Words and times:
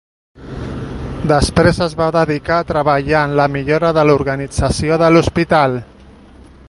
Després 1.31 1.81
es 1.87 1.93
va 1.99 2.07
dedicar 2.15 2.57
a 2.59 2.65
treballar 2.71 3.21
en 3.27 3.37
la 3.41 3.47
millora 3.57 3.93
de 3.99 4.07
l'organització 4.11 4.99
de 5.03 5.13
l'hospital. 5.13 5.81